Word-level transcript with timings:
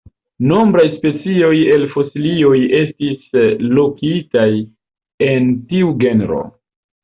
Nombraj 0.51 0.85
specioj 0.93 1.51
el 1.75 1.85
fosilioj 1.91 2.55
estis 2.79 3.29
lokitaj 3.77 4.49
en 5.31 5.57
tiu 5.71 5.97
genro. 6.05 6.45